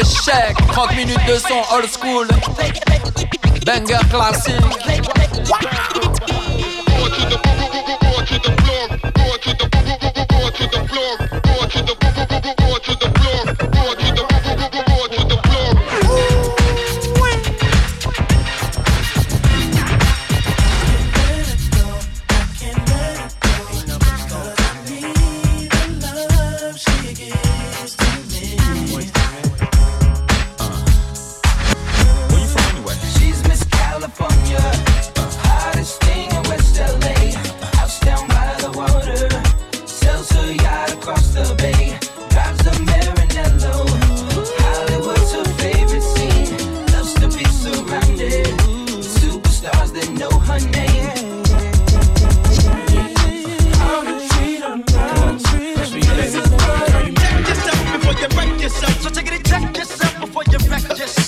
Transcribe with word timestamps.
Check, 0.00 0.56
30 0.72 0.96
minutes 0.96 1.26
de 1.26 1.38
son 1.38 1.62
old 1.70 1.86
school, 1.86 2.26
banger 3.66 3.98
classique. 4.08 4.54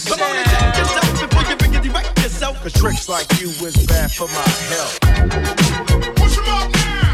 Come 0.07 0.21
on 0.21 0.37
and 0.37 0.47
tap 0.47 0.77
yourself 0.77 1.21
before 1.21 1.51
you 1.51 1.57
begin 1.57 1.83
to 1.83 1.91
wreck 1.91 2.07
yourself. 2.19 2.63
Cause 2.63 2.73
tricks 2.75 3.09
like 3.09 3.27
you 3.41 3.49
is 3.49 3.87
bad 3.87 4.11
for 4.13 4.29
my 4.29 4.49
health. 4.69 5.01
Push 6.17 6.39
up 6.47 6.73
now. 6.73 7.14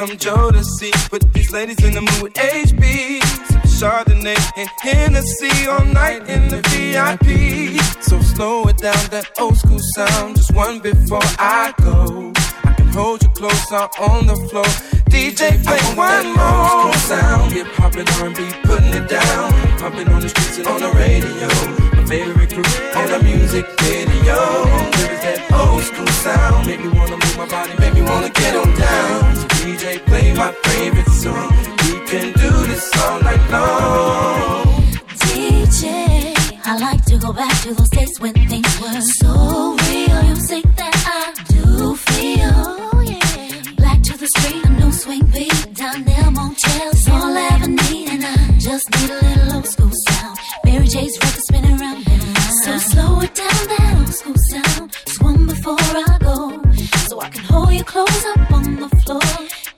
Some 0.00 0.16
Joe 0.16 0.50
Jodeci. 0.50 1.10
Put 1.10 1.30
these 1.34 1.52
ladies 1.52 1.84
in 1.84 1.92
the 1.92 2.00
mood 2.00 2.22
with 2.22 2.34
HB. 2.34 3.20
Some 3.50 3.60
Chardonnay 3.78 4.40
and 4.56 4.68
Hennessy 4.80 5.68
all 5.68 5.84
night 5.84 6.26
in 6.26 6.48
the 6.48 6.60
VIP. 6.70 7.78
So 8.02 8.18
slow 8.20 8.66
it 8.68 8.78
down, 8.78 9.02
that 9.10 9.30
old 9.38 9.58
school 9.58 9.78
sound. 9.94 10.36
Just 10.36 10.54
one 10.54 10.78
before 10.78 11.26
I 11.38 11.74
go. 11.82 12.32
I 12.64 12.72
can 12.72 12.88
hold 12.88 13.22
you 13.22 13.28
close 13.30 13.72
out 13.72 13.90
on 14.00 14.26
the 14.26 14.36
floor. 14.48 14.70
DJ 15.12 15.62
play 15.66 15.82
one 15.96 16.28
more 16.32 16.94
sound. 17.10 17.52
Hip 17.52 17.66
hop 17.76 17.94
and 17.96 18.08
R&B, 18.08 18.40
putting 18.62 18.94
it 18.94 19.06
down. 19.06 19.52
Pumping 19.78 20.08
on 20.08 20.22
the 20.22 20.30
streets 20.30 20.56
and 20.58 20.66
on 20.66 20.80
the 20.80 20.92
radio. 20.96 21.48
My 21.94 22.06
favorite 22.06 22.39
group 22.62 22.96
on 22.96 23.06
the 23.08 23.20
music 23.22 23.66
video. 23.80 24.38
There 24.96 25.12
is 25.12 25.22
that 25.26 25.40
old 25.52 25.82
school 25.82 26.06
sound. 26.24 26.66
Make 26.66 26.80
me 26.80 26.88
wanna 26.88 27.16
move 27.16 27.36
my 27.36 27.48
body, 27.48 27.72
make 27.78 27.94
me 27.94 28.02
wanna 28.02 28.30
get 28.30 28.56
on 28.56 28.68
down. 28.74 29.34
DJ, 29.60 29.98
play 30.06 30.32
my 30.34 30.52
favorite 30.64 31.10
song. 31.22 31.50
We 31.84 31.92
can 32.10 32.32
do 32.32 32.50
this 32.70 32.84
all 33.02 33.20
night 33.22 33.44
long. 33.50 34.66
DJ, 35.20 36.34
I 36.64 36.76
like 36.78 37.04
to 37.06 37.18
go 37.18 37.32
back 37.32 37.54
to 37.62 37.74
those 37.74 37.90
days 37.90 38.14
when 38.20 38.34
things 38.34 38.72
were 38.80 39.00
so 39.20 39.76
real. 39.84 40.22
Music 40.22 40.64
that 40.76 40.96
I 41.18 41.22
do 41.52 41.96
feel. 41.96 42.60
Yeah. 43.04 43.72
Black 43.76 44.02
to 44.02 44.16
the 44.16 44.28
street, 44.36 44.64
a 44.64 44.70
new 44.70 44.92
swing 44.92 45.24
beat. 45.34 45.74
Down 45.74 46.04
there, 46.04 46.30
motel 46.30 46.90
is 46.92 47.08
all 47.08 47.36
I 47.36 47.48
ever 47.54 47.68
need. 47.68 48.08
And 48.14 48.24
I 48.24 48.58
just 48.58 48.86
need 48.96 49.10
a 49.10 49.20
little 49.26 49.56
old 49.56 49.66
school 49.66 49.92
sound. 50.08 50.38
Mary 50.64 50.86
J's 50.86 51.18
record 51.22 51.44
spinning 51.48 51.80
around. 51.80 52.04
So 52.04 52.09
it 53.22 53.34
down, 53.34 53.62
that 53.72 53.96
old 53.98 54.14
school 54.14 54.34
sound. 54.50 54.96
One 55.20 55.46
before 55.46 55.76
I 55.78 56.18
go. 56.20 56.62
So 57.08 57.20
I 57.20 57.28
can 57.28 57.44
hold 57.44 57.72
you 57.72 57.84
close 57.84 58.24
up 58.32 58.50
on 58.52 58.76
the 58.76 58.88
floor. 59.02 59.20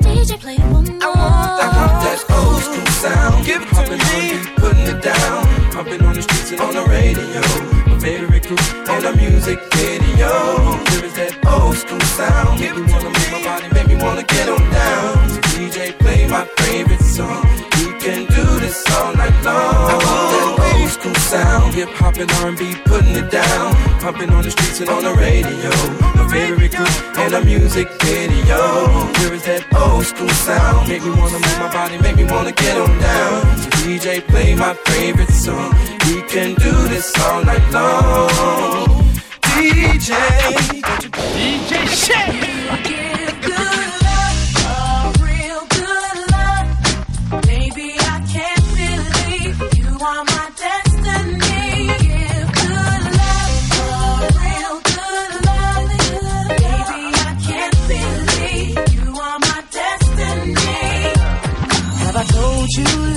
DJ 0.00 0.38
play 0.40 0.58
one 0.70 0.86
more. 0.86 1.02
I 1.02 1.06
want, 1.06 1.62
I 1.62 1.68
want 1.78 1.94
that 2.04 2.20
old 2.38 2.62
school 2.62 2.86
sound. 3.02 3.44
Give 3.46 3.62
it 3.62 3.68
to 3.68 3.96
me. 3.96 4.38
On 4.38 4.54
putting 4.56 4.86
it 4.94 5.02
down. 5.02 5.72
Pumping 5.72 6.02
on 6.02 6.14
the 6.14 6.22
streets 6.22 6.52
and 6.52 6.60
on 6.60 6.74
the 6.74 6.84
radio. 6.84 7.40
My 7.90 7.98
favorite 7.98 8.46
group 8.46 8.88
on 8.88 9.02
the 9.02 9.12
music 9.16 9.58
video. 9.74 10.30
There 10.90 11.04
is 11.04 11.14
that 11.14 11.34
old 11.46 11.76
school 11.76 12.00
sound. 12.18 12.60
Make 12.60 12.76
me 12.76 12.82
wanna 12.92 13.10
move 13.10 13.30
my 13.32 13.42
body, 13.42 13.68
make 13.74 13.88
me 13.88 13.96
wanna 13.96 14.22
get 14.22 14.48
on 14.48 14.62
down. 14.70 15.28
So 15.30 15.40
DJ 15.56 15.98
play 15.98 16.28
my 16.28 16.44
favorite 16.62 17.00
song. 17.00 17.42
We 17.78 17.86
can 17.98 18.26
do 18.26 18.44
this 18.60 18.78
all 18.94 19.14
night 19.14 19.36
long. 19.44 19.90
I 19.90 19.96
want 20.04 20.28
that 20.32 20.76
old 20.76 20.90
school 20.90 21.14
sound. 21.14 21.74
Hip 21.74 21.88
hop 22.00 22.16
and 22.16 22.30
R&B, 22.44 22.62
it 22.70 22.84
pumping 24.02 24.30
on 24.30 24.42
the 24.42 24.50
streets 24.50 24.80
and 24.80 24.90
on 24.90 25.04
the 25.04 25.14
radio. 25.14 25.70
My 26.18 26.28
favorite 26.28 26.72
group 26.72 27.18
and 27.18 27.34
a 27.34 27.44
music 27.44 27.88
video. 28.02 28.58
Where 29.18 29.32
is 29.32 29.44
that 29.44 29.62
old 29.76 30.04
school 30.04 30.28
sound? 30.28 30.88
Make 30.88 31.04
me 31.04 31.10
wanna 31.10 31.38
move 31.38 31.58
my 31.60 31.72
body, 31.72 31.98
make 31.98 32.16
me 32.16 32.24
wanna 32.24 32.50
get 32.50 32.76
on 32.76 32.98
down. 32.98 33.58
So 33.58 33.70
DJ, 33.86 34.20
play 34.26 34.56
my 34.56 34.74
favorite 34.90 35.30
song. 35.30 35.72
We 36.06 36.20
can 36.22 36.54
do 36.54 36.72
this 36.88 37.14
all 37.20 37.44
night 37.44 37.62
long. 37.70 38.28
DJ, 39.54 40.18
DJ 41.36 41.86
Shake. 41.86 43.11
you 62.78 63.11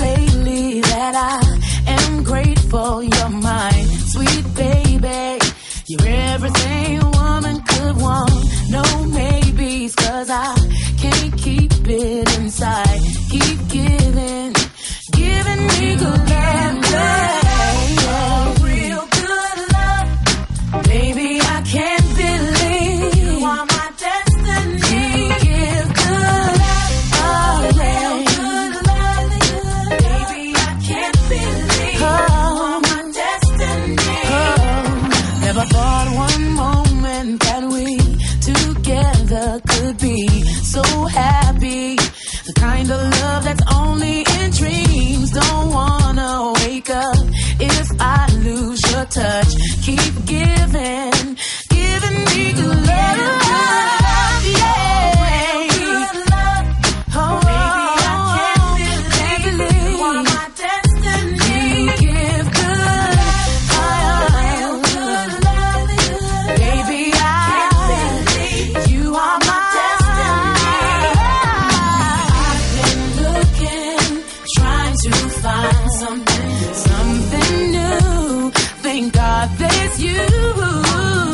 something, 75.90 77.70
new. 77.72 78.50
Thank 78.82 79.14
God 79.14 79.50
there's 79.58 80.02
you. 80.02 80.18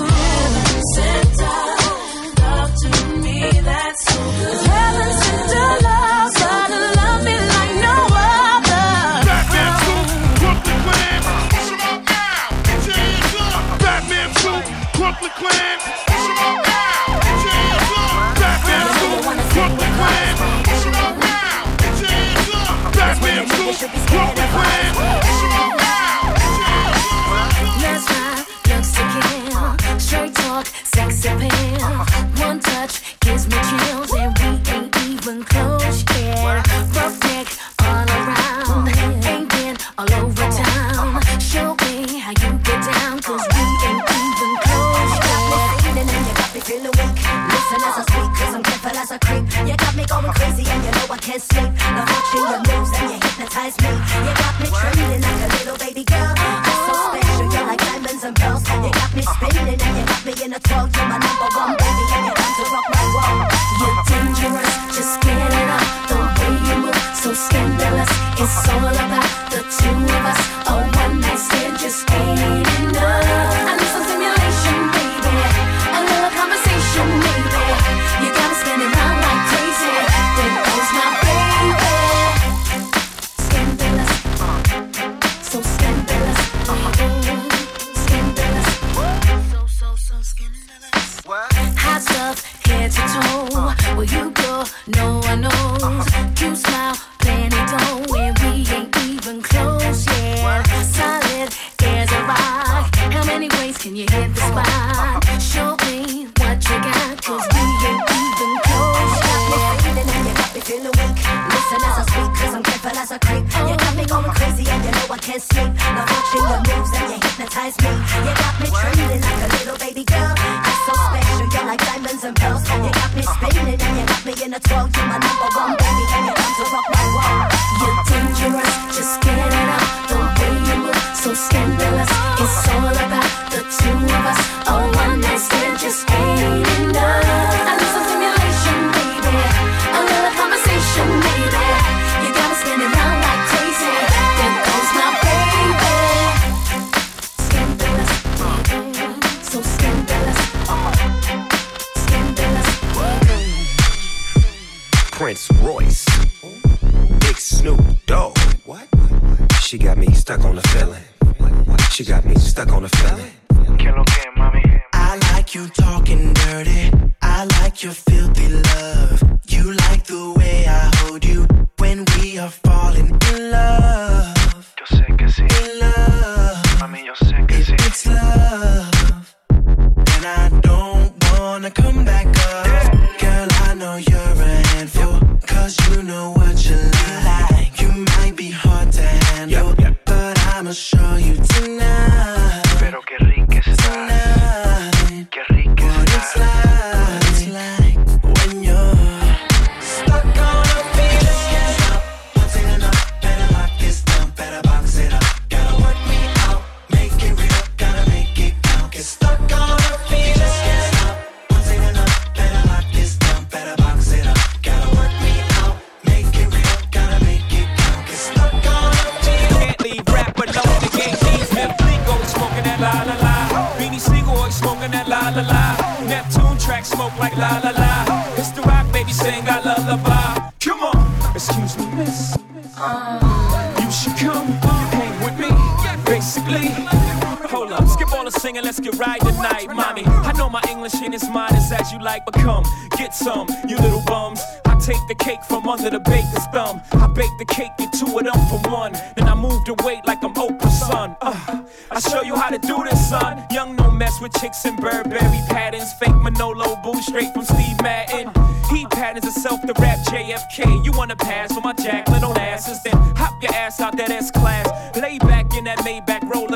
Heaven 0.09 0.83
sent 0.95 1.22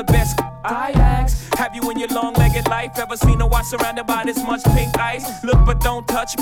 best. 0.07 0.39
I 0.63 0.91
ask, 0.95 1.55
have 1.55 1.75
you 1.75 1.89
in 1.91 1.99
your 1.99 2.09
long-legged 2.09 2.67
life 2.67 2.97
ever 2.99 3.15
seen 3.15 3.39
a 3.41 3.47
watch 3.47 3.67
surrounded 3.67 4.05
by 4.05 4.23
this 4.25 4.43
much 4.43 4.63
pink 4.75 4.97
ice? 4.97 5.25
Look 5.43 5.65
but 5.65 5.79
don't 5.79 6.07
touch. 6.07 6.35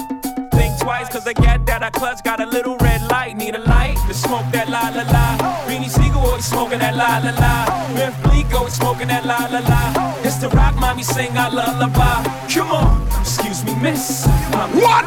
Think 0.53 0.79
twice, 0.79 1.10
cause 1.10 1.25
the 1.25 1.34
gat 1.34 1.65
that 1.65 1.84
I 1.84 1.89
clutch 1.89 2.24
got 2.24 2.39
a 2.39 2.45
little 2.45 2.77
red 2.77 3.01
light. 3.12 3.36
Need 3.38 3.55
a 3.55 3.60
light 3.60 3.98
to 4.07 4.13
smoke 4.13 4.45
that 4.51 4.69
la 4.69 4.89
la 4.89 5.03
la. 5.12 5.38
Beanie 5.67 5.89
Sigel 5.89 6.22
always 6.22 6.45
smoking 6.45 6.79
that 6.79 6.95
la 6.95 7.19
la 7.19 7.31
la. 7.38 7.75
Bleak 8.24 8.53
always 8.53 8.74
smoking 8.74 9.10
that 9.10 9.25
la 9.25 9.48
la 9.51 9.60
la. 9.60 10.15
It's 10.24 10.38
the 10.38 10.50
rock 10.50 10.75
mommy 10.75 11.03
sing 11.03 11.38
I 11.38 11.50
lullaby. 11.50 12.24
Come 12.53 12.72
on, 12.72 13.07
excuse 13.19 13.63
me, 13.65 13.75
miss. 13.75 14.27
I'm 14.53 14.79
Rock 14.79 15.05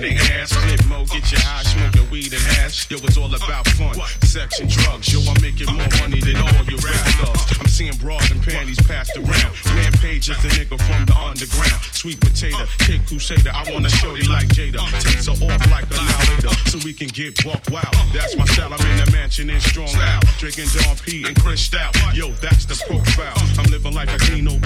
shaking 0.00 0.18
ass. 0.32 0.52
Flip 0.52 0.84
mode, 0.88 1.08
get 1.08 1.30
your 1.32 1.40
high, 1.40 1.62
smoking 1.62 2.10
weed 2.10 2.32
and 2.32 2.42
hash. 2.56 2.90
Yo, 2.90 2.98
it's 2.98 3.16
all 3.16 3.32
about 3.34 3.66
fun, 3.68 3.94
sex 4.22 4.60
and 4.60 4.70
drugs. 4.70 5.12
Yo, 5.12 5.20
I'm 5.30 5.40
making 5.42 5.66
more 5.66 5.88
money 6.00 6.20
than 6.20 6.36
all 6.36 6.64
your 6.66 6.78
rap 6.80 7.02
stars. 7.18 7.58
I'm 7.58 7.68
seeing 7.68 7.96
bras 7.96 8.30
and 8.30 8.42
panties 8.42 8.80
passed 8.86 9.16
around. 9.16 9.52
Rampage 9.76 10.30
is 10.30 10.38
the 10.42 10.48
nigga 10.54 10.78
from 10.78 11.06
the 11.06 11.16
underground. 11.16 11.80
Sweet 11.92 12.20
potato, 12.20 12.64
kick 12.78 13.06
crusader. 13.06 13.50
I 13.52 13.70
wanna 13.72 13.90
show 13.90 14.14
you 14.14 14.28
like 14.30 14.48
Jada. 14.48 14.82
Takes 15.02 15.26
her 15.26 15.32
off 15.32 15.70
like 15.70 15.88
a 15.90 15.98
later, 16.30 16.54
so 16.70 16.78
we 16.84 16.92
can 16.92 17.08
get 17.08 17.42
buck 17.44 17.62
wild. 17.70 17.94
That's 18.12 18.36
my 18.36 18.44
style. 18.46 18.72
I'm 18.72 18.84
in 18.86 19.04
the 19.04 19.10
mansion 19.12 19.50
in 19.50 19.60
strong 19.60 19.94
out. 19.96 20.24
Drinking 20.38 20.68
Don 20.74 20.96
P 20.96 21.24
and 21.26 21.36
Chris 21.40 21.60
Stout. 21.62 21.94
Yo, 22.14 22.30
that's 22.42 22.64
the 22.64 22.76
profile. 22.86 23.34
I'm 23.58 23.70
living 23.70 23.94
like 23.94 24.10
a 24.12 24.18
Dino 24.18 24.57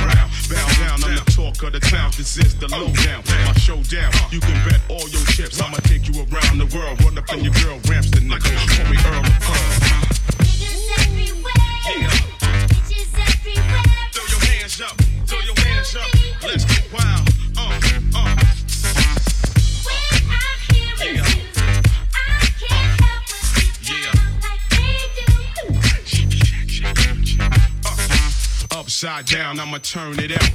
I'm 1.64 1.70
the 1.70 1.78
talk 1.78 1.90
of 1.90 1.90
the 1.90 1.96
town. 1.96 2.10
This 2.16 2.36
is 2.38 2.54
the 2.58 2.66
lowdown. 2.68 3.22
My 3.46 3.52
showdown. 3.54 4.10
You 4.30 4.40
can 4.40 4.68
bet 4.68 4.80
all 4.88 5.08
your 5.08 5.24
chips. 5.26 5.60
I'ma 5.60 5.76
take 5.84 6.08
you 6.08 6.14
around 6.22 6.58
the 6.58 6.66
world. 6.74 7.00
Run 7.04 7.18
up 7.18 7.32
in 7.32 7.44
your 7.44 7.52
girl, 7.54 7.78
ramps 7.88 8.10
the 8.10 8.18
nigga. 8.20 8.50
Call 8.74 8.90
me 8.90 8.96
Earl 9.06 9.22
of 9.22 9.40
Pearl. 9.40 9.70
Bitches 10.42 10.90
everywhere. 10.98 11.52
Bitches 12.66 13.14
everywhere. 13.14 13.82
Throw 14.12 14.26
your 14.26 14.40
hands 14.50 14.80
up, 14.80 14.96
throw 15.26 15.40
your 15.40 15.54
hands 15.60 15.94
up. 15.96 16.08
Let's 16.42 16.64
get 16.64 16.84
wild. 16.92 17.28
Uh, 17.56 17.78
uh. 18.16 18.36
When 19.86 20.30
I 20.30 20.42
hear 20.66 21.14
Yeah. 21.14 21.22
I 21.22 22.46
can't 22.58 23.00
help 23.00 23.22
but 23.30 23.44
get 23.54 23.86
Yeah. 23.86 24.12
down 24.12 24.34
like 24.42 24.64
they. 28.70 28.76
Upside 28.78 29.26
down, 29.26 29.60
I'ma 29.60 29.78
turn 29.78 30.18
it 30.18 30.32
out, 30.32 30.50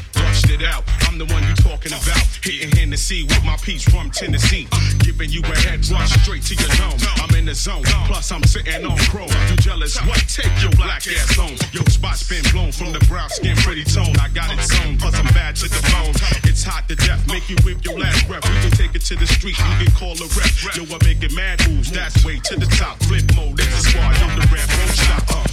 it 0.46 0.64
out. 0.64 0.84
I'm 1.08 1.18
the 1.18 1.26
one 1.26 1.44
you 1.44 1.56
talking 1.56 1.94
about. 1.94 2.22
Hitting 2.44 2.72
Hennessy 2.76 3.24
with 3.24 3.44
my 3.44 3.58
piece 3.58 3.84
from 3.84 4.12
Tennessee. 4.12 4.68
Giving 5.00 5.30
you 5.30 5.42
a 5.42 5.56
head 5.66 5.86
rush 5.90 6.12
straight 6.22 6.44
to 6.44 6.56
your 6.56 6.70
dome. 6.78 7.00
I'm 7.18 7.34
in 7.36 7.46
the 7.46 7.56
zone, 7.56 7.84
plus 8.06 8.32
I'm 8.32 8.44
sitting 8.44 8.86
on 8.86 8.98
chrome. 9.10 9.30
You 9.50 9.58
jealous? 9.58 9.98
What? 10.06 10.24
Take 10.28 10.52
your 10.62 10.72
black 10.72 11.08
ass 11.08 11.36
home. 11.36 11.58
Your 11.74 11.86
spot's 11.88 12.28
been 12.28 12.44
blown 12.52 12.72
from 12.72 12.94
the 12.94 13.00
brown 13.08 13.30
skin, 13.30 13.56
pretty 13.58 13.84
tone. 13.84 14.16
I 14.20 14.30
got 14.30 14.52
it 14.52 14.62
sewn, 14.62 14.98
plus 14.98 15.16
I'm 15.16 15.26
bad 15.34 15.56
to 15.58 15.70
the 15.70 15.82
bone. 15.92 16.14
It's 16.44 16.64
hot 16.64 16.88
to 16.90 16.96
death, 16.96 17.26
make 17.28 17.50
you 17.50 17.56
whip 17.64 17.84
your 17.84 18.00
last 18.00 18.28
breath. 18.28 18.44
We 18.48 18.56
can 18.62 18.72
take 18.72 18.96
it 18.96 19.02
to 19.10 19.16
the 19.16 19.28
street, 19.28 19.58
you 19.58 19.86
can 19.86 19.92
call 19.96 20.14
a 20.14 20.28
rep. 20.38 20.52
Yo, 20.76 20.84
I'm 20.84 21.00
making 21.04 21.36
mad 21.36 21.68
moves, 21.70 21.92
that's 21.92 22.24
way 22.26 22.40
to 22.40 22.56
the 22.56 22.68
top. 22.78 23.02
Flip 23.04 23.24
mode, 23.36 23.60
it's 23.60 23.86
a 23.86 23.90
squad, 23.90 24.14
yo, 24.20 24.28
the 24.36 24.48
rap 24.54 24.70
won't 24.78 24.92
stop. 24.92 25.24
Uh, 25.30 25.44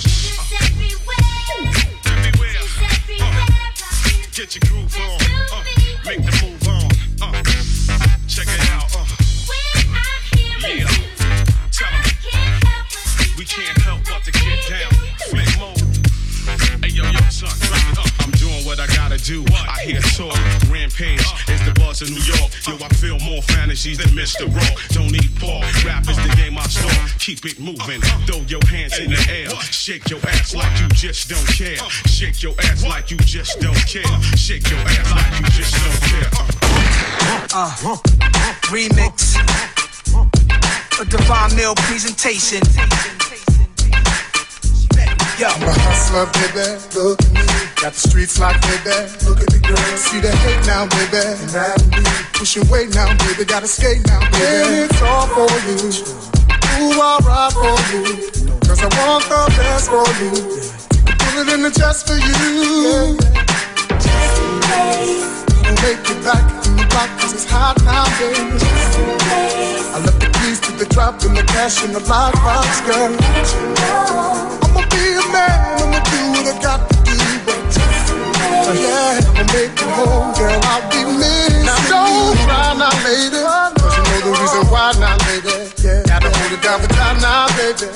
everywhere. 0.61 1.17
everywhere. 1.59 1.94
Bitches 4.35 4.43
everywhere. 4.43 4.43
Rockin' 4.43 4.45
Get 4.45 4.55
your 4.57 4.63
groove 4.69 4.97
on, 4.97 5.21
uh, 5.53 5.65
make 6.05 6.25
the 6.25 6.33
move 6.43 6.69
on, 6.69 6.91
uh, 7.23 7.43
check 8.27 8.49
it 8.49 8.71
out, 8.71 8.97
uh, 8.97 9.05
When 9.47 9.95
I 9.95 10.09
hear 10.37 10.77
Yeah. 10.77 10.94
Is 22.03 22.09
the 22.09 22.15
of 22.15 22.19
New 22.19 22.35
York. 22.35 22.51
Yo, 22.67 22.85
I 22.85 22.89
feel 22.95 23.19
more 23.21 23.43
fantasies 23.43 23.99
than 23.99 24.09
Mr. 24.09 24.53
Rock. 24.55 24.81
Don't 24.91 25.11
need 25.11 25.31
Paul, 25.39 25.61
rap 25.85 26.09
is 26.09 26.17
the 26.17 26.35
game 26.37 26.59
I 26.59 26.63
start. 26.65 26.95
Keep 27.19 27.45
it 27.47 27.61
moving, 27.61 28.01
throw 28.27 28.41
your 28.49 28.65
hands 28.67 28.99
in 28.99 29.11
the 29.11 29.27
air, 29.31 29.51
shake 29.71 30.11
your 30.11 30.21
ass 30.27 30.55
like 30.55 30.81
you 30.81 30.89
just 30.89 31.29
don't 31.29 31.47
care. 31.47 31.77
Shake 32.07 32.43
your 32.43 32.55
ass 32.65 32.85
like 32.85 33.11
you 33.11 33.17
just 33.19 33.61
don't 33.61 33.77
care. 33.87 34.07
Shake 34.37 34.69
your 34.71 34.81
ass 34.81 35.11
like 35.13 35.41
you 35.41 35.47
just 35.55 35.75
don't 35.75 36.01
care. 36.11 36.31
Uh. 36.35 36.51
uh. 37.55 37.77
uh. 37.85 37.93
uh. 37.93 38.55
remix. 38.73 39.35
A 41.01 41.05
divine 41.05 41.57
meal 41.57 41.75
presentation. 41.75 42.63
Yo, 45.45 45.51
I'm 45.51 45.61
a 45.61 45.77
hustler, 45.85 46.25
baby. 46.41 46.73
Look 46.97 47.21
at 47.21 47.29
me. 47.37 47.45
Got 47.77 47.93
the 47.93 48.01
streets 48.01 48.41
locked, 48.41 48.65
baby. 48.65 48.97
Look 49.29 49.45
at 49.45 49.53
the 49.53 49.61
girl. 49.61 49.77
See 50.01 50.17
the 50.17 50.33
hate 50.33 50.65
now, 50.65 50.89
baby. 50.89 51.21
And 51.21 51.53
that 51.53 51.77
me. 51.93 52.01
Pushing 52.33 52.65
weight 52.73 52.97
now, 52.97 53.13
baby. 53.29 53.45
Gotta 53.45 53.69
skate 53.69 54.01
now, 54.09 54.25
baby. 54.33 54.41
And 54.41 54.89
it's 54.89 55.05
all 55.05 55.29
for 55.37 55.45
you. 55.69 55.77
Ooh, 56.81 56.97
I'll 56.97 57.21
ride 57.29 57.53
for 57.53 57.77
you. 57.93 58.25
Cause 58.65 58.81
I 58.81 58.89
want 59.05 59.29
the 59.29 59.45
best 59.61 59.93
for 59.93 60.09
you. 60.17 60.33
Put 61.13 61.37
it 61.37 61.53
in 61.53 61.61
the 61.61 61.69
chest 61.77 62.09
for 62.09 62.17
you. 62.17 63.21
Don't 65.61 65.77
make 65.85 66.01
it 66.09 66.21
back 66.25 66.41
in 66.65 66.73
the 66.81 66.89
block 66.89 67.13
cause 67.21 67.37
it's 67.37 67.45
hot 67.45 67.77
now, 67.85 68.09
baby. 68.17 68.49
I 69.93 70.01
left 70.09 70.25
the 70.25 70.33
keys 70.41 70.57
to 70.65 70.73
the 70.73 70.89
drop 70.89 71.21
and 71.21 71.37
the 71.37 71.45
cash 71.45 71.85
in 71.85 71.93
the 71.93 72.01
lockbox, 72.01 72.81
girl. 72.89 73.13
I'ma 73.13 74.64
be 74.95 75.19
a 75.19 75.25
man, 75.35 75.59
I'ma 75.83 75.99
do 76.07 76.21
what 76.31 76.47
I 76.47 76.55
got 76.63 76.81
to 76.87 76.97
do, 77.03 77.19
but 77.43 77.59
yeah, 78.79 79.19
I'ma 79.35 79.45
make 79.51 79.75
whole, 79.99 80.31
girl. 80.39 80.61
I'll 80.71 80.87
be 80.91 81.03
missing 81.19 81.67
Now 81.67 81.79
don't 81.91 82.39
cry 82.47 82.79
now, 82.79 82.95
you 83.03 83.31
know 83.35 83.75
the 84.25 84.31
reason 84.31 84.65
why 84.73 84.93
now, 84.99 85.19
gotta 86.09 86.31
it 86.55 86.93
for 86.97 87.21
now, 87.21 87.47
baby. 87.57 87.87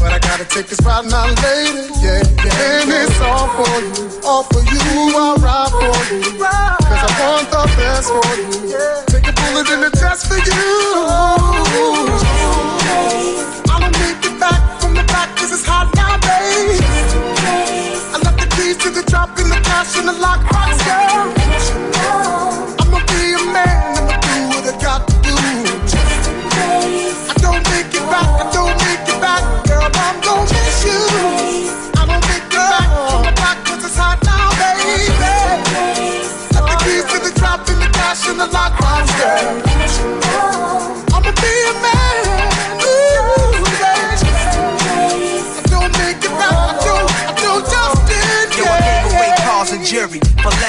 But 0.00 0.12
I 0.12 0.18
gotta 0.18 0.44
take 0.44 0.66
this 0.66 0.80
ride 0.80 1.06
now, 1.06 1.26
lady. 1.44 1.88
Yeah, 2.00 2.22
yeah. 2.44 2.80
And 2.80 2.90
it's 2.90 3.20
all 3.20 3.48
for 3.56 3.76
you, 3.84 4.04
all 4.24 4.44
for 4.44 4.62
you. 4.64 4.80
I'll 5.16 5.36
ride 5.36 5.70
for 5.70 6.14
you, 6.14 6.22
cause 6.40 7.02
I 7.04 7.10
want 7.20 7.50
the 7.52 7.62
best 7.76 8.08
for 8.08 8.24
you. 8.40 8.80
Take 9.12 9.28
a 9.28 9.32
bullet 9.32 9.68
in 9.70 9.80
the 9.80 9.90
chest 10.00 10.26
for 10.28 10.38
you. 10.40 10.64
I'ma 13.72 13.88
make 14.00 14.24
it 14.24 14.36
back 14.40 14.80
from 14.80 14.94
the 14.94 15.04
back, 15.04 15.36
cause 15.36 15.52
it's 15.52 15.66
hot 15.66 15.88
now, 15.94 16.03
drop 19.74 19.98
in 19.98 20.06
the 20.06 20.12
lockbox, 20.12 20.78
girl. 20.86 21.34
I'ma 22.80 22.98
be 23.10 23.34
a 23.34 23.42
man, 23.52 23.98
I'ma 23.98 24.14
do 24.22 24.36
what 24.50 24.64
I 24.70 24.74
got 24.80 25.08
to 25.08 25.14
do. 25.26 25.34
I 27.30 27.34
don't 27.42 27.64
make 27.74 27.90
it 27.90 28.06
back, 28.06 28.28
I 28.38 28.50
don't 28.52 28.76
make 28.86 29.08
it 29.08 29.20
back, 29.20 29.42
girl, 29.66 29.90
I'm 30.06 30.20
gonna 30.20 30.52
miss 30.52 30.84
you. 30.84 31.00
I 31.98 32.06
don't 32.06 32.22
make 32.30 32.46
it 32.46 32.66
back 32.70 32.88
the 33.26 33.32
back, 33.34 33.64
cause 33.66 33.84
it's 33.84 33.96
hot 33.96 34.22
now, 34.22 34.50
baby. 34.62 35.10
Left 36.54 36.66
the 36.70 36.76
keys 36.84 37.04
to 37.10 37.18
the 37.26 37.32
drop 37.38 37.68
in 37.68 37.78
the 37.80 37.90
cash 37.98 38.28
in 38.28 38.38
the 38.38 38.46
lockbox, 38.46 39.06
girl. 39.18 39.63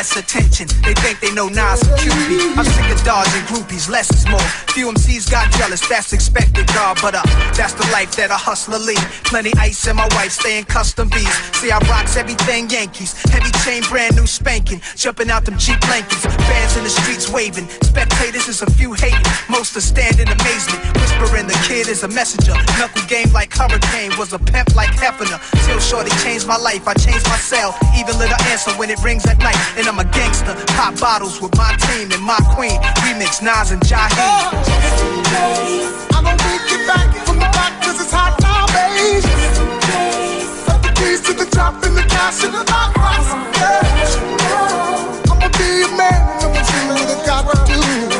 Less 0.05 0.17
attention. 0.17 0.67
They 0.83 0.93
think 0.93 1.19
they 1.19 1.33
know 1.33 1.47
Nas 1.47 1.81
and 1.81 1.97
QB. 1.97 2.57
I'm 2.57 2.65
sick 2.65 2.91
of 2.93 3.03
dodging 3.03 3.41
groupies, 3.49 3.89
less 3.89 4.11
is 4.13 4.27
more. 4.29 4.45
Few 4.75 4.87
MCs 4.91 5.31
got 5.31 5.51
jealous, 5.53 5.81
that's 5.89 6.13
expected, 6.13 6.67
God. 6.67 6.99
But 7.01 7.15
uh, 7.15 7.23
that's 7.57 7.73
the 7.73 7.87
life 7.91 8.15
that 8.17 8.29
a 8.29 8.37
hustler 8.37 8.77
lead. 8.77 9.01
Plenty 9.25 9.53
ice 9.57 9.87
in 9.87 9.95
my 9.95 10.07
wife, 10.11 10.31
staying 10.31 10.65
custom 10.65 11.09
bees. 11.09 11.33
See, 11.57 11.71
I 11.71 11.79
rocks 11.89 12.17
everything 12.17 12.69
Yankees. 12.69 13.13
Heavy 13.31 13.49
chain, 13.65 13.81
brand 13.89 14.15
new 14.15 14.27
spanking. 14.27 14.79
Jumping 14.95 15.31
out 15.31 15.45
them 15.45 15.57
cheap 15.57 15.79
blankets. 15.81 16.25
Fans 16.25 16.77
in 16.77 16.83
the 16.83 16.89
streets 16.89 17.29
waving. 17.29 17.67
Spectators 17.81 18.47
is 18.47 18.61
a 18.61 18.69
few 18.77 18.93
hating. 18.93 19.25
Most 19.49 19.75
are 19.75 19.81
standing 19.81 20.27
amazement. 20.27 20.85
Whispering 21.01 21.47
the 21.47 21.57
kid 21.65 21.87
is 21.87 22.03
a 22.03 22.09
messenger. 22.09 22.53
Knuckle 22.77 23.05
game 23.07 23.31
like 23.33 23.51
Hurricane. 23.53 24.11
Was 24.19 24.33
a 24.33 24.39
pimp 24.39 24.75
like 24.75 24.91
Hefner. 24.91 25.41
Till 25.65 25.79
shorty 25.79 26.11
changed 26.21 26.45
my 26.45 26.57
life. 26.57 26.87
I 26.87 26.93
changed 26.93 27.25
myself. 27.27 27.73
Even 27.97 28.19
little 28.19 28.39
answer 28.53 28.71
when 28.77 28.91
it 28.91 29.01
rings 29.01 29.25
at 29.25 29.39
night. 29.39 29.57
And 29.77 29.87
I'm 29.87 29.94
a 29.99 30.05
gangster. 30.05 30.55
Pop 30.75 30.99
bottles 30.99 31.41
with 31.41 31.55
my 31.57 31.75
team 31.87 32.11
and 32.11 32.21
my 32.21 32.39
queen. 32.55 32.79
Remix 33.03 33.41
Nas 33.41 33.71
and 33.71 33.81
Jaheim. 33.81 34.11
Oh, 34.17 34.51
I'm 36.13 36.23
gonna 36.23 36.37
take 36.37 36.71
you 36.71 36.79
back 36.87 37.13
from 37.25 37.37
the 37.37 37.49
back 37.53 37.81
cause 37.83 37.99
it's 38.01 38.11
hot 38.11 38.39
now, 38.41 38.65
babe. 38.73 39.23
Got 40.67 40.81
the 40.83 40.91
keys 40.99 41.21
to 41.21 41.33
the 41.33 41.45
top 41.45 41.83
and 41.83 41.95
the 41.95 42.03
cash 42.03 42.43
in 42.43 42.51
the 42.51 42.63
lockbox. 42.63 43.23
Yeah. 43.59 45.31
I'ma 45.31 45.47
be 45.57 45.83
a 45.83 45.89
man 45.95 46.21
and 46.43 46.55
I'ma 46.55 46.61
do 46.65 46.79
what 46.89 47.29
I 47.29 47.43
got 47.43 47.65
to 47.67 47.73
do. 47.73 48.14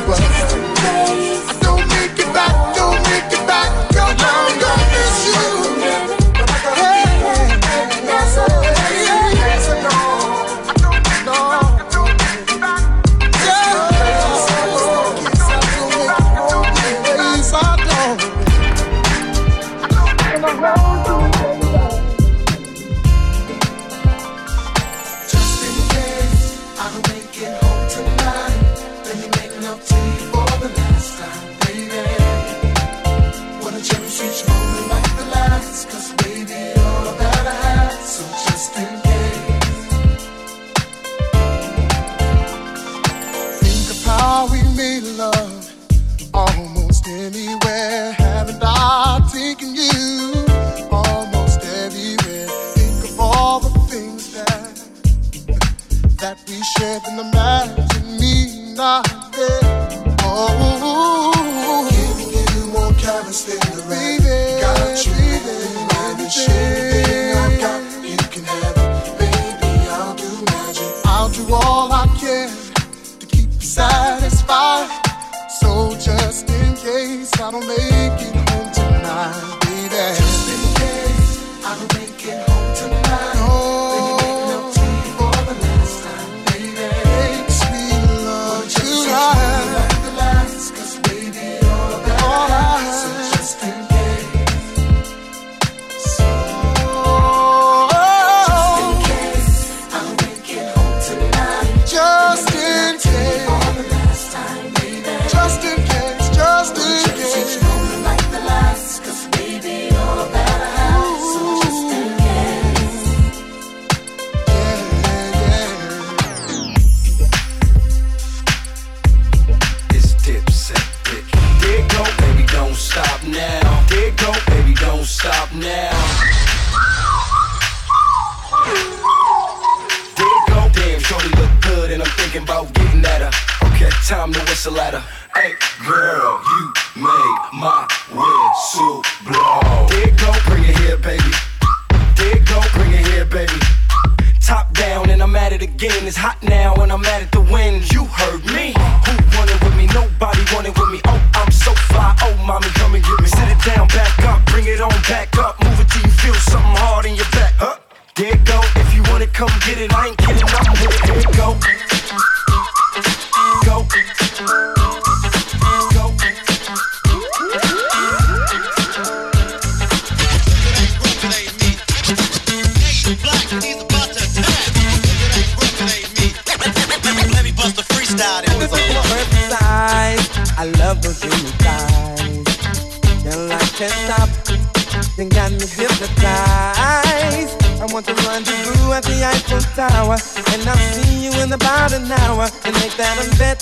Eiffel 189.26 189.62
Tower. 189.76 190.18
And 190.54 190.62
I'll 190.70 190.78
see 190.94 191.26
you 191.26 191.32
in 191.42 191.52
about 191.52 191.92
an 191.94 192.12
hour. 192.12 192.48
And 192.66 192.74
make 192.82 192.96
that 192.98 193.16
a 193.18 193.26
bet. 193.38 193.62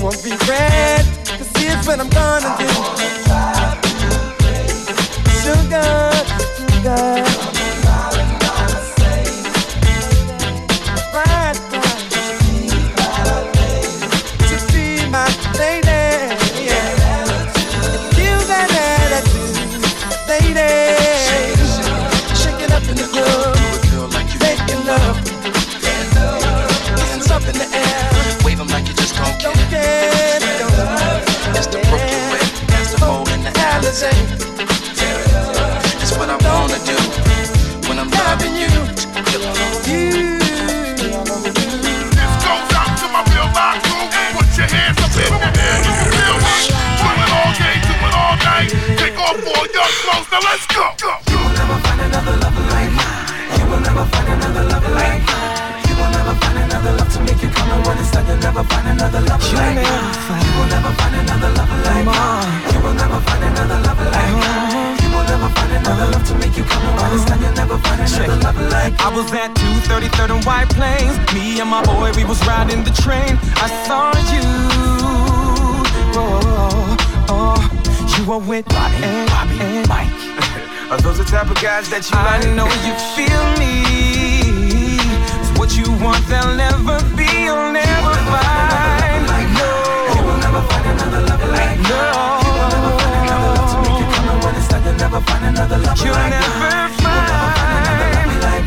Won't 0.00 0.22
be 0.22 0.30
red. 0.48 1.04
Cause 1.26 1.50
here's 1.56 1.86
what 1.86 2.00
I'm 2.00 2.10
gonna 2.10 2.54
do. 2.58 2.68
Sugar, 5.42 6.12
sugar. 6.72 7.51
In 34.02 34.26
It's 36.02 36.12
what 36.18 36.28
I 36.30 36.38
wanna 36.48 36.78
do 36.84 36.96
when 37.88 37.98
I'm 37.98 38.10
loving 38.10 38.54
you. 38.56 38.72
This 42.18 42.34
goes 42.44 42.70
out 42.80 42.92
to 43.00 43.06
my 43.14 43.22
real 43.30 43.48
life 43.54 43.82
crew. 43.86 44.06
Put 44.34 44.50
your 44.58 44.68
hands 44.74 44.98
up. 45.04 45.12
Do 45.14 45.22
it 47.22 47.30
all 47.38 47.52
day, 47.62 47.76
do 47.86 47.94
it 48.06 48.14
all 48.14 48.36
night. 48.38 48.70
Take 48.98 49.18
off 49.18 49.38
all 49.46 49.66
your 49.76 49.90
clothes. 50.02 50.28
Now 50.32 50.40
let's 50.48 50.66
go. 50.66 50.84
You 51.02 51.21
you'll 58.32 58.40
never 58.40 58.64
find 58.64 58.88
another 58.88 59.20
lover 59.20 59.44
you 59.44 59.56
like 59.60 59.76
me. 59.76 59.84
You 59.84 60.52
will 60.56 60.68
never 60.72 60.92
find 60.96 61.14
another 61.20 61.50
lover 61.52 61.78
like 61.84 62.04
me. 62.08 62.16
You 62.72 62.80
will 62.80 62.96
never 62.96 63.20
find 63.28 63.44
another 63.44 63.78
lover 63.84 64.08
like 64.08 64.32
me. 64.32 64.48
You 65.04 65.08
will 65.12 65.26
never 65.28 65.48
find 65.52 65.72
another 65.76 66.06
love 66.12 66.24
to 66.28 66.34
make 66.40 66.56
you 66.56 66.64
come 66.64 66.84
around. 66.88 67.12
You'll 67.12 67.52
never 67.52 67.76
find 67.84 68.00
another 68.00 68.36
lover 68.40 68.68
like 68.72 68.92
me. 68.92 69.04
I 69.04 69.08
was 69.12 69.28
at 69.36 69.52
233rd 69.54 70.30
and 70.36 70.44
White 70.44 70.70
Plains. 70.72 71.16
Me 71.34 71.60
and 71.60 71.68
my 71.68 71.84
boy, 71.84 72.12
we 72.16 72.24
was 72.24 72.40
riding 72.46 72.82
the 72.84 72.94
train. 73.04 73.36
I 73.60 73.68
saw 73.84 74.16
you. 74.32 74.44
Oh, 76.16 76.32
oh. 76.48 76.96
oh. 77.28 77.60
You 78.16 78.24
were 78.24 78.38
with 78.38 78.64
Bobby, 78.66 79.04
and, 79.04 79.28
Bobby, 79.28 79.60
and 79.60 79.88
Mike. 79.88 80.08
Are 80.90 81.00
those 81.00 81.18
the 81.18 81.24
type 81.24 81.50
of 81.50 81.60
guys 81.60 81.88
that 81.90 82.08
you 82.08 82.16
I 82.16 82.38
like? 82.38 82.46
I 82.46 82.54
know 82.56 82.68
you 82.84 82.94
feel 83.16 83.44
me 83.60 84.31
what 85.58 85.76
you 85.76 85.84
want, 86.02 86.26
there'll 86.26 86.54
never 86.56 86.98
be, 87.16 87.24
you'll 87.46 87.72
never 87.72 88.14
find. 88.32 89.26
No, 89.58 89.68
you 90.16 90.22
will 90.26 90.38
never 90.38 90.62
find 90.68 90.86
another 90.86 91.22
love 91.28 91.44
like 91.50 91.78
no. 91.78 92.00
You 92.42 92.52
will 92.58 92.68
never 92.74 92.92
find 92.98 93.14
another 93.22 93.50
love 93.56 93.70
to 93.70 93.76
make 93.82 93.98
you 94.00 94.06
come 94.12 94.28
and 94.32 94.38
when 94.44 94.54
it's 94.56 94.68
time, 94.68 94.82
you'll 94.84 94.96
never 94.96 95.20
find 95.20 95.44
another 95.44 95.78
love 95.78 95.98
you'll 96.04 96.14
like 96.14 96.30
never 96.30 96.48
find. 96.50 96.92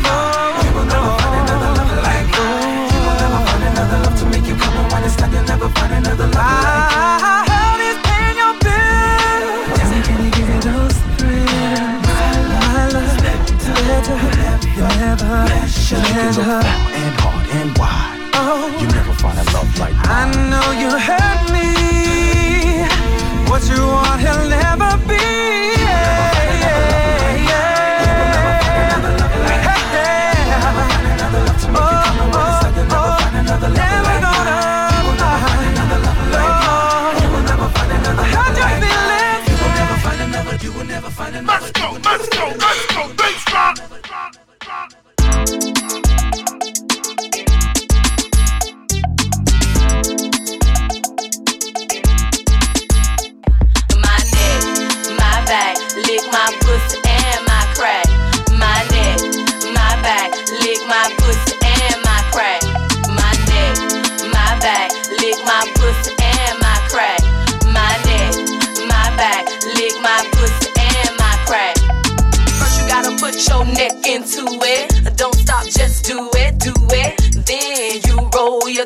No, 0.06 0.16
you 0.64 0.70
will 0.74 0.86
never 0.86 1.10
find 1.20 1.34
another 1.40 1.70
love 1.76 1.92
like 2.06 2.28
no. 2.32 2.44
You 2.92 3.00
will 3.04 3.16
never 3.22 3.40
find 3.46 3.62
another 3.70 3.98
love 4.04 4.16
to 4.20 4.24
make 4.26 4.46
you 4.46 4.56
come 4.56 4.76
and 4.80 4.92
when 4.92 5.02
it's 5.04 5.16
time, 5.16 5.32
you'll 5.32 5.44
never 5.44 5.68
find 5.68 5.92
another 5.92 6.26
love 6.26 6.34
like 6.34 6.42
I 6.42 7.45
never. 16.26 16.40
Uh-huh. 16.40 16.98
and 17.00 17.14
hard 17.20 17.46
and 17.58 17.78
wide. 17.78 18.18
Oh. 18.34 18.66
You 18.80 18.88
never 18.88 19.12
find 19.14 19.38
a 19.38 19.44
love 19.54 19.70
like 19.78 19.94
mine. 19.94 20.06
I 20.10 20.24
know 20.50 20.66
you 20.82 20.90
hurt 21.08 21.42
me. 21.54 21.70
What 23.50 23.62
you 23.70 23.80
want, 23.86 24.20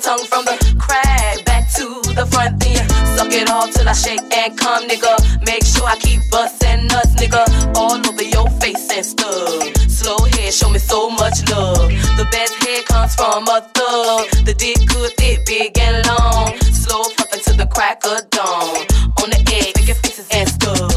tongue 0.00 0.24
from 0.24 0.44
the 0.44 0.56
crack 0.78 1.44
back 1.44 1.68
to 1.74 2.00
the 2.14 2.26
front. 2.32 2.58
Then 2.60 2.88
suck 3.16 3.32
it 3.32 3.50
all 3.50 3.68
till 3.68 3.88
I 3.88 3.92
shake 3.92 4.24
and 4.32 4.56
come, 4.56 4.88
nigga. 4.88 5.12
Make 5.44 5.64
sure 5.64 5.86
I 5.86 5.96
keep 5.96 6.20
bustin' 6.30 6.86
nuts, 6.86 7.14
nigga. 7.20 7.44
All 7.76 8.00
over 8.00 8.22
your 8.22 8.48
face 8.60 8.88
and 8.90 9.04
stuff. 9.04 9.76
Slow 9.88 10.18
head, 10.32 10.52
show 10.54 10.70
me 10.70 10.78
so 10.78 11.10
much 11.10 11.44
love. 11.50 11.92
The 12.16 12.26
best 12.32 12.54
head 12.64 12.86
comes 12.86 13.14
from 13.14 13.44
a 13.48 13.60
thug. 13.76 14.24
The 14.46 14.54
dick 14.56 14.80
good, 14.88 15.12
thick, 15.16 15.44
big 15.46 15.78
and 15.78 16.06
long. 16.06 16.56
Slow 16.72 17.04
fucking 17.16 17.40
to 17.44 17.52
the 17.52 17.66
crack 17.66 18.04
of 18.06 18.28
dawn. 18.30 18.80
On 19.20 19.28
the 19.28 19.40
edge, 19.52 19.76
making 19.76 20.00
faces 20.00 20.28
and 20.32 20.48
stuff. 20.48 20.92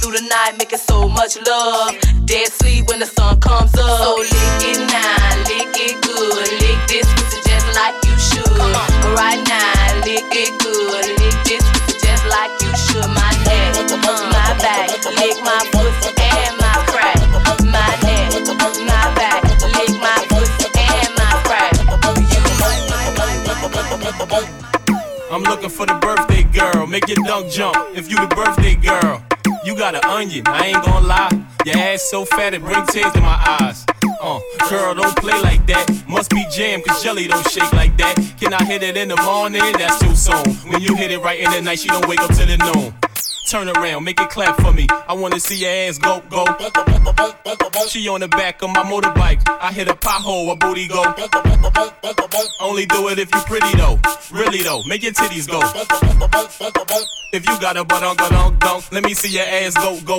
Through 0.00 0.16
the 0.16 0.24
night, 0.32 0.56
making 0.58 0.78
so 0.78 1.08
much 1.08 1.36
love. 1.46 1.94
Dead 2.24 2.48
sleep 2.48 2.88
when 2.88 3.00
the 3.00 3.06
sun 3.06 3.38
comes 3.40 3.74
up. 3.76 4.00
So 4.00 4.16
lick 4.16 4.62
it 4.72 4.80
now, 4.88 5.44
my 15.46 15.62
pussy 15.70 16.10
and 16.18 16.58
my 16.58 16.74
crack. 16.90 17.16
My 17.62 17.86
neck, 18.02 18.34
my 18.82 19.02
back, 19.14 19.44
lick 19.78 19.94
my 20.02 20.18
pussy 20.28 20.68
and 20.74 21.10
my 21.14 21.30
crack. 21.46 21.72
I'm 25.30 25.42
looking 25.42 25.70
for 25.70 25.86
the 25.86 25.94
birthday 26.02 26.42
girl. 26.42 26.86
Make 26.88 27.06
your 27.06 27.22
dunk 27.24 27.50
jump 27.50 27.76
if 27.94 28.10
you 28.10 28.16
the 28.16 28.34
birthday 28.34 28.74
girl. 28.74 29.22
You 29.64 29.76
got 29.76 29.94
an 29.94 30.04
onion, 30.04 30.42
I 30.46 30.66
ain't 30.66 30.84
gonna 30.84 31.06
lie. 31.06 31.46
Your 31.64 31.76
ass 31.76 32.02
so 32.02 32.24
fat 32.24 32.52
it 32.54 32.62
bring 32.62 32.84
tears 32.86 33.12
to 33.12 33.20
my 33.20 33.58
eyes. 33.60 33.86
Uh, 34.20 34.40
girl, 34.68 34.94
don't 34.94 35.16
play 35.16 35.40
like 35.42 35.64
that. 35.66 35.86
Must 36.08 36.30
be 36.30 36.44
jam, 36.50 36.82
cause 36.82 37.02
jelly 37.04 37.28
don't 37.28 37.48
shake 37.50 37.72
like 37.72 37.96
that. 37.98 38.16
Can 38.40 38.52
I 38.52 38.64
hit 38.64 38.82
it 38.82 38.96
in 38.96 39.08
the 39.08 39.16
morning? 39.22 39.62
That's 39.78 39.98
too 40.00 40.14
soon. 40.16 40.54
When 40.72 40.82
you 40.82 40.96
hit 40.96 41.12
it 41.12 41.18
right 41.20 41.38
in 41.38 41.50
the 41.52 41.62
night, 41.62 41.78
she 41.78 41.88
don't 41.88 42.08
wake 42.08 42.20
up 42.20 42.34
till 42.34 42.46
the 42.46 42.56
noon. 42.58 42.94
Turn 43.46 43.68
around, 43.68 44.02
make 44.02 44.20
it 44.20 44.28
clap 44.28 44.60
for 44.60 44.72
me. 44.72 44.88
I 44.90 45.12
wanna 45.12 45.38
see 45.38 45.58
your 45.58 45.70
ass 45.70 45.98
go, 45.98 46.20
go. 46.28 46.44
She 47.86 48.08
on 48.08 48.18
the 48.20 48.26
back 48.26 48.60
of 48.62 48.70
my 48.70 48.82
motorbike. 48.82 49.40
I 49.60 49.72
hit 49.72 49.86
a 49.86 49.94
pothole, 49.94 50.50
a 50.50 50.56
booty 50.56 50.88
go. 50.88 51.04
Only 52.60 52.86
do 52.86 53.08
it 53.08 53.20
if 53.20 53.32
you 53.32 53.40
pretty 53.42 53.76
though. 53.76 54.00
Really 54.32 54.64
though, 54.64 54.82
make 54.88 55.04
your 55.04 55.12
titties 55.12 55.46
go. 55.46 55.60
If 57.32 57.46
you 57.46 57.60
got 57.60 57.76
a 57.76 57.84
butt 57.84 58.02
on, 58.02 58.16
dunk, 58.16 58.58
dunk, 58.58 58.90
let 58.90 59.04
me 59.04 59.14
see 59.14 59.30
your 59.36 59.44
ass 59.44 59.74
go, 59.74 60.00
go. 60.04 60.16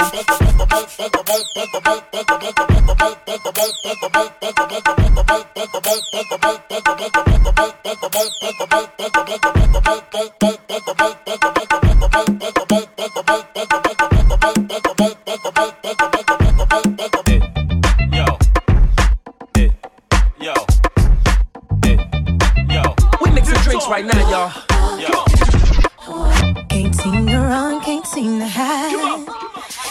Yo. 13.17 13.23
Eh, 19.57 19.71
Yo. 20.39 20.53
Eh, 21.85 21.97
Yo. 22.69 22.83
We 23.19 23.31
mixing 23.31 23.55
drinks 23.63 23.87
right 23.87 24.05
now, 24.05 24.29
y'all. 24.29 24.51
Yo. 24.99 25.23
Can't 26.69 26.93
seem 26.93 27.25
to 27.25 27.39
run, 27.39 27.81
can't 27.81 28.05
seem 28.05 28.37
to 28.37 28.47
hide. 28.47 29.25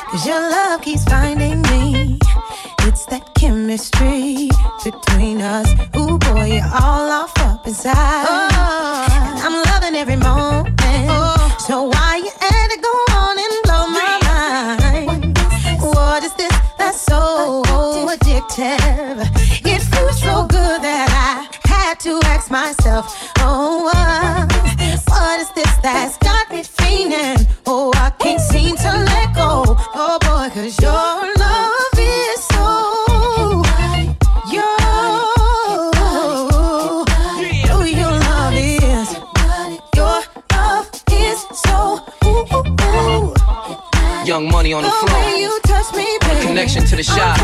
Cause 0.06 0.24
your 0.24 0.40
love 0.40 0.82
keeps 0.82 1.02
finding 1.06 1.62
me. 1.62 2.20
It's 2.82 3.06
that 3.06 3.34
chemistry 3.34 4.50
between 4.84 5.40
us. 5.40 5.68
Ooh, 5.96 6.16
boy, 6.18 6.44
you're 6.44 6.70
all 6.80 7.10
off 7.10 7.36
up 7.38 7.66
inside. 7.66 7.90
And 7.90 9.40
I'm 9.40 9.64
loving 9.64 9.96
every 9.96 10.14
moment. 10.14 10.78
So 11.58 11.90
addictive? 18.56 19.66
It 19.66 19.82
feels 19.82 20.20
so 20.20 20.46
good 20.46 20.82
that 20.82 21.08
I 21.10 21.68
had 21.68 22.00
to 22.00 22.20
ask 22.24 22.50
myself, 22.50 23.32
oh, 23.38 23.84
what, 23.84 24.52
what 25.08 25.40
is 25.40 25.50
this 25.52 25.76
that's 25.82 26.16
got 26.18 26.50
me 26.50 26.62
feeling? 26.62 27.46
Oh, 27.66 27.92
I 27.96 28.10
can't 28.18 28.40
seem 28.40 28.76
to 28.76 28.92
let 29.04 29.34
go. 29.34 29.76
Oh 29.94 30.18
boy, 30.22 30.48
cause 30.54 30.80
your 30.80 31.34
love 31.36 31.98
is 31.98 32.44
so. 32.44 33.62
Your, 34.52 34.76
oh, 35.68 35.92
love 37.76 38.54
is. 38.54 39.12
Your 39.94 40.22
love 40.52 40.88
is 41.12 41.38
so. 41.52 42.02
Young 44.24 44.50
money 44.50 44.72
on 44.72 44.82
the 44.82 44.88
the 44.88 44.94
floor. 45.06 45.20
way 45.20 45.40
you 45.40 45.60
touch 45.62 45.94
me, 45.94 46.18
baby. 46.22 46.46
Connection 46.46 46.84
to 46.86 46.96
the 46.96 47.02
shop. 47.02 47.38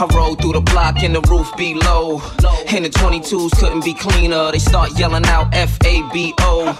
I 0.00 0.06
rolled 0.16 0.40
through 0.40 0.54
the 0.54 0.62
block 0.62 1.02
and 1.02 1.14
the 1.14 1.20
roof 1.20 1.54
be 1.58 1.74
low. 1.74 2.22
And 2.68 2.86
the 2.86 2.88
22s 2.88 3.50
couldn't 3.58 3.84
be 3.84 3.92
cleaner. 3.92 4.50
They 4.50 4.58
start 4.58 4.98
yelling 4.98 5.26
out 5.26 5.52
F 5.52 5.76
A 5.84 6.02
B 6.10 6.32
O. 6.40 6.72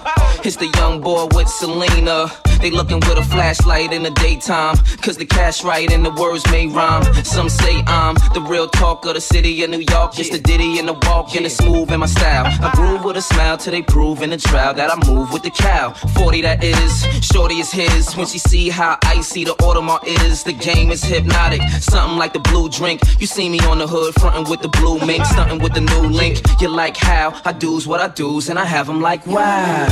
It's 0.43 0.55
the 0.55 0.69
young 0.79 1.01
boy 1.01 1.27
with 1.31 1.47
Selena. 1.47 2.31
They 2.61 2.69
looking 2.69 2.99
with 2.99 3.17
a 3.17 3.23
flashlight 3.23 3.91
in 3.91 4.03
the 4.03 4.11
daytime. 4.11 4.77
Cause 5.01 5.17
the 5.17 5.25
cash 5.25 5.63
right 5.63 5.91
and 5.91 6.05
the 6.05 6.11
words 6.11 6.45
may 6.51 6.67
rhyme. 6.67 7.03
Some 7.23 7.49
say 7.49 7.81
I'm 7.87 8.15
the 8.33 8.41
real 8.41 8.67
talk 8.67 9.05
of 9.05 9.15
the 9.15 9.21
city 9.21 9.63
of 9.63 9.69
New 9.71 9.83
York. 9.89 10.13
Just 10.13 10.33
a 10.33 10.39
ditty 10.39 10.77
and 10.77 10.87
a 10.89 10.93
walk 10.93 11.35
and 11.35 11.45
a 11.45 11.49
smooth 11.49 11.91
in 11.91 11.99
my 11.99 12.05
style. 12.05 12.45
I 12.45 12.71
groove 12.75 13.03
with 13.03 13.17
a 13.17 13.21
smile 13.21 13.57
till 13.57 13.71
they 13.71 13.81
prove 13.81 14.21
in 14.21 14.29
the 14.29 14.37
trial 14.37 14.75
that 14.75 14.91
I 14.91 15.11
move 15.11 15.33
with 15.33 15.41
the 15.41 15.49
cow. 15.49 15.93
40 16.15 16.41
that 16.41 16.63
is, 16.63 17.03
shorty 17.25 17.55
is 17.55 17.71
his. 17.71 18.15
When 18.15 18.27
she 18.27 18.37
see 18.37 18.69
how 18.69 18.97
icy 19.03 19.43
the 19.43 19.55
Audemars 19.55 20.03
is, 20.25 20.43
the 20.43 20.53
game 20.53 20.91
is 20.91 21.03
hypnotic. 21.03 21.61
Something 21.81 22.17
like 22.17 22.33
the 22.33 22.39
blue 22.39 22.69
drink. 22.69 23.01
You 23.19 23.27
see 23.27 23.49
me 23.49 23.59
on 23.61 23.77
the 23.79 23.87
hood, 23.87 24.13
frontin' 24.15 24.49
with 24.49 24.61
the 24.61 24.69
blue 24.69 24.99
mink, 25.05 25.25
stunting 25.25 25.59
with 25.59 25.73
the 25.73 25.81
new 25.81 26.01
link. 26.09 26.41
You 26.59 26.69
like 26.69 26.97
how 26.97 27.39
I 27.45 27.51
do's 27.51 27.85
what 27.87 28.01
I 28.01 28.07
do's, 28.07 28.49
and 28.49 28.57
I 28.57 28.65
have 28.65 28.87
them 28.87 29.01
like, 29.01 29.25
wow. 29.27 29.85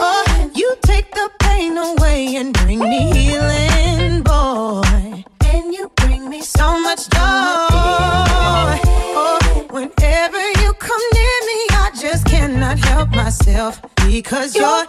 Oh, 0.00 0.50
you 0.54 0.76
take 0.82 1.10
the 1.12 1.30
pain 1.40 1.76
away 1.76 2.36
and 2.36 2.52
bring 2.52 2.80
me 2.80 3.10
healing, 3.12 4.22
boy. 4.22 5.24
And 5.46 5.72
you 5.72 5.90
bring 5.96 6.28
me 6.28 6.42
so 6.42 6.78
much 6.78 7.08
joy. 7.08 7.20
Oh, 9.20 9.66
whenever 9.70 10.50
you 10.60 10.72
come 10.74 11.02
near 11.14 11.40
me, 11.50 11.58
I 11.70 11.90
just 11.98 12.26
cannot 12.26 12.78
help 12.78 13.10
myself 13.10 13.80
because 14.06 14.54
your 14.54 14.86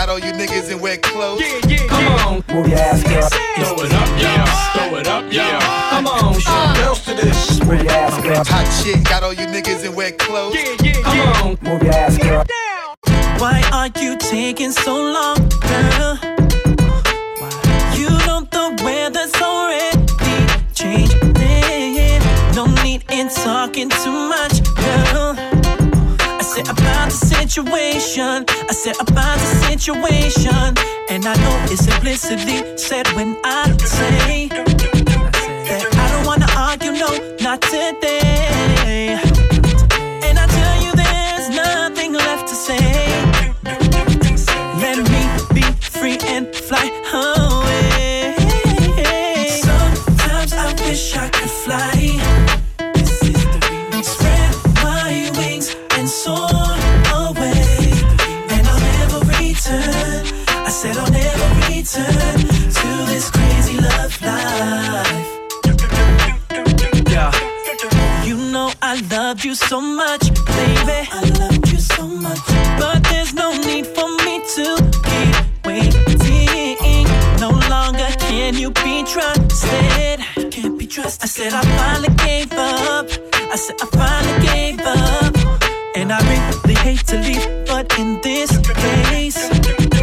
got 0.00 0.08
all 0.08 0.18
you 0.18 0.32
niggas 0.32 0.70
in 0.72 0.80
wet 0.80 1.02
clothes. 1.02 1.42
Yeah, 1.42 1.60
yeah, 1.68 1.86
Come 1.88 2.04
yeah. 2.04 2.26
on, 2.26 2.34
Move 2.54 2.68
your 2.68 2.78
ass, 2.78 3.02
girl. 3.02 3.28
Throw 3.28 3.84
it 3.84 3.92
up, 3.92 4.08
yeah. 4.18 4.72
Throw 4.72 4.98
it 4.98 5.06
up, 5.06 5.24
yeah. 5.30 5.90
come 5.90 6.06
on, 6.06 6.32
bounce 6.32 7.06
uh. 7.06 7.14
to 7.14 7.22
this. 7.22 7.60
Move 7.60 7.82
your 7.82 7.92
ass, 7.92 8.22
girl. 8.22 8.42
Hot 8.46 8.82
shit, 8.82 9.04
got 9.04 9.22
all 9.22 9.34
you 9.34 9.46
niggas 9.46 9.84
in 9.84 9.94
wet 9.94 10.18
clothes. 10.18 10.54
Yeah, 10.54 10.76
yeah, 10.82 11.02
Come 11.02 11.16
yeah. 11.18 11.42
on, 11.42 11.58
Move 11.60 11.82
your 11.82 11.92
ass, 11.92 12.16
girl. 12.16 12.44
Why 13.40 13.62
are 13.74 13.90
you 14.00 14.16
taking 14.16 14.72
so 14.72 14.94
long, 14.94 15.36
girl? 15.68 16.18
You 17.92 18.08
know 18.24 18.40
the 18.56 18.80
weather's 18.82 19.34
already 19.34 20.00
changing. 20.72 21.20
No 22.56 22.64
need 22.82 23.04
in 23.10 23.28
talking 23.28 23.90
too 23.90 24.16
much, 24.32 24.64
girl. 24.76 25.34
I 25.36 26.42
said 26.42 26.68
about 26.70 27.10
the 27.10 27.29
situation. 27.50 28.44
I 28.48 28.72
said 28.72 28.94
about 29.00 29.36
the 29.38 29.46
situation. 29.66 30.74
And 31.08 31.26
I 31.26 31.34
know 31.34 31.64
it's 31.72 31.86
implicitly 31.88 32.78
said 32.78 33.08
when 33.14 33.36
I 33.44 33.76
say 33.78 34.46
that 34.46 35.84
I 35.92 36.10
don't 36.12 36.26
wanna 36.26 36.46
argue, 36.56 36.92
no, 36.92 37.08
not 37.40 37.60
today. 37.62 39.29
I 68.92 68.94
loved 69.02 69.44
you 69.44 69.54
so 69.54 69.80
much, 69.80 70.34
baby. 70.46 71.06
I 71.12 71.22
loved 71.38 71.70
you 71.70 71.78
so 71.78 72.08
much. 72.08 72.44
But 72.76 73.04
there's 73.04 73.32
no 73.32 73.52
need 73.52 73.86
for 73.86 74.08
me 74.24 74.40
to 74.56 74.66
keep 75.06 75.64
waiting. 75.64 77.04
No 77.38 77.50
longer 77.70 78.08
can 78.18 78.56
you 78.56 78.72
be 78.72 79.04
trusted. 79.04 80.18
Can't 80.50 80.76
be 80.76 80.88
trusted. 80.88 81.22
I 81.22 81.26
said 81.26 81.52
I 81.52 81.62
finally 81.78 82.12
gave 82.16 82.52
up. 82.52 83.06
I 83.32 83.54
said 83.54 83.76
I 83.80 83.86
finally 83.94 84.46
gave 84.48 84.80
up. 84.80 85.36
And 85.94 86.12
I 86.12 86.18
really 86.64 86.74
hate 86.80 87.06
to 87.06 87.20
leave, 87.20 87.46
but 87.68 87.96
in 87.96 88.20
this 88.22 88.58
case, 88.58 89.99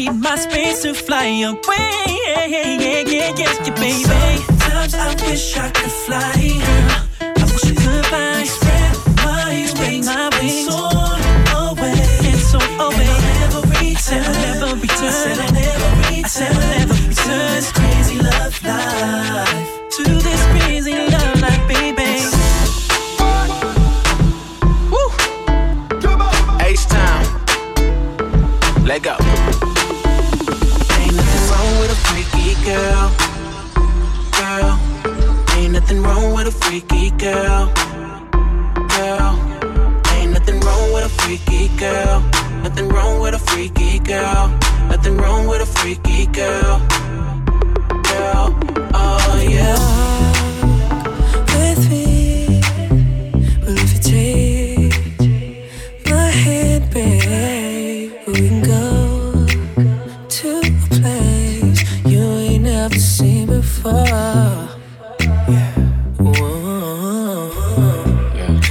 need 0.00 0.14
my 0.20 0.36
space 0.36 0.82
to 0.82 0.94
fly 0.94 1.26
away. 1.48 1.90
Yeah, 2.26 2.44
yeah, 2.46 2.80
yeah, 2.84 3.02
yeah, 3.06 3.40
yeah, 3.40 3.74
baby. 3.74 4.02
Sometimes 4.02 4.94
I 4.94 5.08
wish 5.24 5.56
I 5.56 5.70
could 5.76 5.94
fly. 6.04 6.32
Girl, 6.66 7.00
I 7.20 7.44
wish 7.52 7.64
I 7.64 7.74
could 7.80 8.04
fly. 8.10 8.44
Spread 8.56 8.92
my 9.24 9.50
wings. 9.80 10.06
My 10.06 10.28
wings. 10.40 10.66
Soar 10.66 11.18
away. 11.60 12.00
And 12.28 12.40
soar 12.50 12.68
away. 12.86 13.14
Never 13.40 13.62
return. 13.76 14.32
Never 14.46 14.70
return. 14.82 15.06
I 15.06 15.18
said 15.22 15.38
I'll 15.44 15.52
never 15.60 15.90
return. 16.00 16.24
I 16.24 16.28
said 16.36 16.52
I'll 16.56 16.70
never 16.78 16.96
return. 17.08 17.48
This 17.56 17.72
crazy 17.72 18.18
love 18.26 18.56
life. 18.64 19.49
Nothing 35.90 36.04
wrong 36.04 36.34
with 36.34 36.46
a 36.46 36.52
freaky 36.52 37.10
girl. 37.18 37.66
Girl. 38.96 39.32
Ain't 40.14 40.32
nothing 40.32 40.60
wrong 40.60 40.92
with 40.92 41.04
a 41.04 41.08
freaky 41.08 41.66
girl. 41.76 42.20
Nothing 42.62 42.88
wrong 42.90 43.20
with 43.20 43.34
a 43.34 43.38
freaky 43.40 43.98
girl. 43.98 44.56
Nothing 44.88 45.16
wrong 45.16 45.48
with 45.48 45.62
a 45.62 45.66
freaky 45.66 46.26
girl. 46.26 46.78
Girl. 48.04 48.56
Oh 48.94 49.46
yeah. 49.48 49.99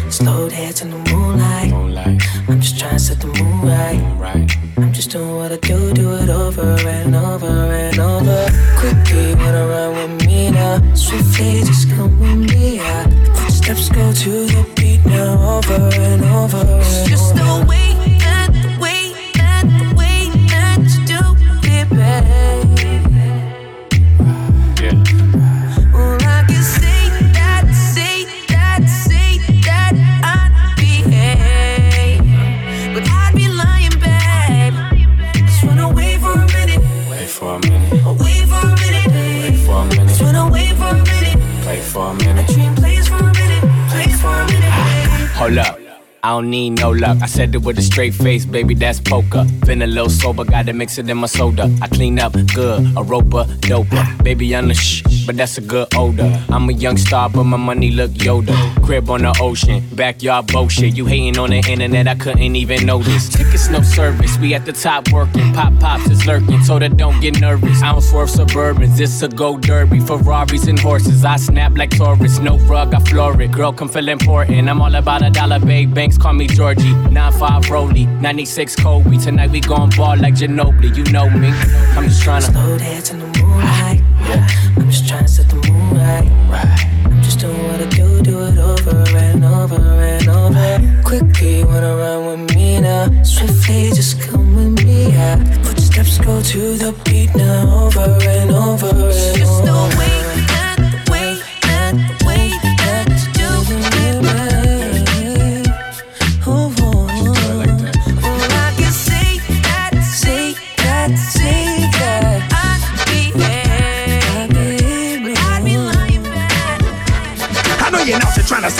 Slow 0.09 0.49
dance 0.49 0.81
in 0.81 0.89
the 0.89 0.97
moonlight. 1.11 1.71
moonlight. 1.71 2.21
I'm 2.47 2.59
just 2.59 2.79
trying 2.79 2.93
to 2.93 2.99
set 2.99 3.19
the 3.19 3.27
mood 3.27 3.63
right. 3.63 4.01
right. 4.19 4.51
I'm 4.77 4.91
just 4.91 5.11
doing 5.11 5.35
what 5.35 5.51
I 5.51 5.57
do, 5.57 5.93
do 5.93 6.15
it 6.15 6.29
over 6.29 6.75
and 6.87 7.15
over 7.15 7.47
and 7.47 7.99
over. 7.99 8.47
Quickly 8.77 9.35
wanna 9.35 9.67
run 9.67 9.91
with 9.95 10.25
me 10.25 10.51
now. 10.51 10.81
Swiftly 10.95 11.61
just 11.63 11.89
come 11.91 12.19
with 12.19 12.49
me. 12.51 12.79
I 12.79 13.05
footsteps 13.35 13.89
go 13.89 14.11
to 14.11 14.29
the 14.45 14.58
I 47.07 47.25
said 47.27 47.55
it 47.55 47.63
with 47.63 47.77
a 47.79 47.81
straight 47.81 48.13
face, 48.13 48.45
baby, 48.45 48.75
that's 48.75 48.99
poker. 48.99 49.45
Been 49.65 49.81
a 49.81 49.87
little 49.87 50.09
sober, 50.09 50.43
gotta 50.43 50.73
mix 50.73 50.97
it 50.97 51.09
in 51.09 51.17
my 51.17 51.27
soda. 51.27 51.71
I 51.81 51.87
clean 51.87 52.19
up 52.19 52.33
good, 52.53 52.85
a 52.97 53.03
roper, 53.03 53.45
doper. 53.61 54.23
Baby, 54.23 54.55
I'm 54.55 54.67
the 54.67 54.73
shh, 54.73 55.03
but 55.29 55.37
that's 55.37 55.59
a 55.59 55.61
good 55.61 55.87
odor. 55.95 56.43
I'm 56.49 56.67
a 56.69 56.73
young 56.73 56.97
star, 56.97 57.29
but 57.29 57.43
my 57.43 57.55
money 57.55 57.91
look 57.91 58.09
Yoda. 58.25 58.57
Crib 58.83 59.11
on 59.11 59.21
the 59.21 59.37
ocean, 59.39 59.87
backyard 59.93 60.47
bullshit. 60.47 60.97
You 60.97 61.05
hating 61.05 61.37
on 61.37 61.51
the 61.51 61.57
internet, 61.69 62.07
I 62.07 62.15
couldn't 62.15 62.55
even 62.55 62.87
notice. 62.87 63.29
Tickets, 63.29 63.69
no 63.69 63.83
service, 63.83 64.39
we 64.39 64.55
at 64.55 64.65
the 64.65 64.71
top 64.73 65.11
working. 65.11 65.53
Pop 65.53 65.79
pops 65.79 66.09
is 66.09 66.25
lurking, 66.25 66.63
so 66.63 66.79
that 66.79 66.97
don't 66.97 67.19
get 67.21 67.39
nervous. 67.39 67.83
I 67.83 67.91
don't 67.91 68.01
swerve 68.01 68.29
suburbans, 68.29 68.97
this 68.97 69.21
a 69.21 69.27
go 69.27 69.55
derby. 69.59 69.99
Ferraris 69.99 70.65
and 70.65 70.79
horses, 70.79 71.23
I 71.23 71.35
snap 71.35 71.77
like 71.77 71.91
Taurus. 71.91 72.39
No 72.39 72.57
rug, 72.65 72.95
I 72.95 72.99
floor 73.01 73.39
it. 73.39 73.51
Girl, 73.51 73.71
come 73.71 73.87
feel 73.87 74.09
important. 74.09 74.67
I'm 74.67 74.81
all 74.81 74.95
about 74.95 75.21
a 75.21 75.29
dollar, 75.29 75.59
big 75.59 75.93
banks, 75.93 76.17
call 76.17 76.33
me 76.33 76.47
Georgie. 76.47 76.95
9-5 77.13 77.69
Rolly, 77.69 78.07
96 78.07 78.77
Kobe. 78.77 79.17
Tonight 79.19 79.51
we 79.51 79.59
gon' 79.59 79.91
ball 79.91 80.17
like 80.17 80.33
Ginobili, 80.33 80.97
you 80.97 81.03
know 81.11 81.29
me. 81.29 81.49
I'm 81.95 82.05
just 82.05 82.23
tryna 82.23 82.51
Slow 82.51 82.79
dance 82.79 83.11
in 83.11 83.19
the 83.19 83.27
moonlight. 83.39 83.88
I'm 84.77 84.89
just 84.89 85.07
trying 85.07 85.23
to 85.23 85.27
set 85.27 85.49
the 85.49 85.55
mood 85.55 85.97
right. 85.97 86.29
I'm 87.05 87.21
just 87.21 87.39
doing 87.39 87.61
what 87.63 87.81
I 87.81 87.89
do, 87.89 88.21
do 88.21 88.43
it 88.45 88.57
over 88.57 89.03
and 89.17 89.43
over 89.43 89.75
and 89.75 90.27
over. 90.29 91.01
Quickly 91.03 91.63
wanna 91.63 91.95
run 91.95 92.25
with 92.25 92.55
me 92.55 92.81
now. 92.81 93.23
Swiftly 93.23 93.89
just 93.89 94.21
come 94.21 94.55
with 94.55 94.85
me. 94.85 95.09
Yeah. 95.09 95.37
Footsteps 95.63 96.17
go 96.19 96.41
to 96.41 96.59
the 96.77 96.91
beat 97.05 97.33
now, 97.35 97.85
over 97.85 98.17
and 98.21 98.51
over 98.51 98.89
and 98.89 99.37
Just 99.37 99.63
the 99.63 99.95
way 99.97 100.18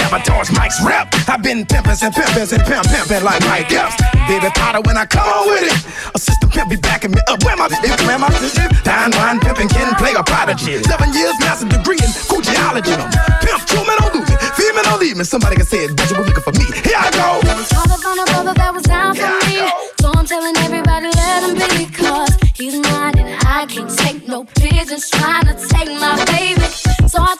sabotage 0.10 0.52
Mike's 0.58 0.82
rep. 0.84 1.08
I've 1.30 1.44
been 1.44 1.66
pimping 1.66 1.98
and 2.02 2.14
pimping 2.14 2.50
and 2.50 2.64
pimp 2.66 2.86
pimping 2.90 3.24
like 3.24 3.42
Mike 3.46 3.72
Epps. 3.72 3.96
Baby 4.28 4.50
Potter, 4.58 4.82
when 4.82 4.98
I 4.98 5.06
come 5.06 5.28
on 5.28 5.48
with 5.48 5.70
it, 5.70 5.80
a 6.16 6.20
system 6.20 6.50
pimp 6.50 6.70
be 6.70 6.78
backing 6.78 7.12
me 7.12 7.22
up. 7.28 7.44
Where 7.44 7.56
my 7.56 7.70
if 7.70 8.08
where 8.08 8.18
my 8.18 8.30
Dine 8.84 9.12
wine 9.14 9.40
pimping 9.40 9.70
can 9.70 9.94
play 9.96 10.14
a 10.18 10.24
prodigy. 10.24 10.82
Seven 10.84 11.14
years 11.14 11.38
master 11.40 11.70
degree 11.70 12.02
in 12.02 12.10
Gucciology. 12.26 12.98
Pimp, 13.46 13.62
true 13.70 13.86
man, 13.86 13.98
don't 14.02 14.16
lose 14.16 14.30
it. 14.30 14.40
Female, 14.58 14.84
don't 14.84 15.00
leave 15.00 15.18
me. 15.18 15.24
Somebody 15.24 15.56
can 15.56 15.66
say 15.66 15.86
it, 15.86 15.96
but 15.96 16.10
you 16.10 16.18
were 16.18 16.26
looking 16.26 16.44
for 16.44 16.54
me. 16.58 16.66
Here 16.82 16.98
I 16.98 17.10
go. 17.14 17.46
I 17.46 17.98
found 18.02 18.20
a 18.20 18.26
brother 18.26 18.54
that 18.54 18.74
was 18.74 18.84
down 18.84 19.16
for 19.16 19.30
me. 19.46 19.70
So 20.02 20.12
I'm 20.16 20.26
telling 20.26 20.58
everybody, 20.58 21.08
let 21.14 21.44
him 21.46 21.54
be. 21.56 21.86
Cause 21.94 22.34
he's 22.56 22.76
mine 22.76 23.18
and 23.20 23.30
I 23.46 23.66
can't 23.68 23.90
take 23.90 24.28
no 24.28 24.44
pigeons 24.44 25.10
trying 25.10 25.46
to 25.46 25.56
take 25.70 25.90
my 26.00 26.18
baby. 26.26 26.66
So 27.08 27.22
I 27.22 27.36